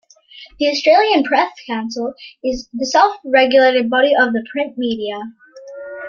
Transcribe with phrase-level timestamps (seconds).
[0.57, 5.19] The Australian Press Council is the self-regulatory body of the print media.